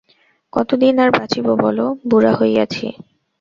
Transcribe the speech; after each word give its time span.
কত 0.53 0.69
দিন 0.81 0.95
আর 1.03 1.09
বাঁচিব 1.11 1.45
বল, 1.61 1.77
বুড়া 2.09 2.33
হইয়াছি! 2.39 2.85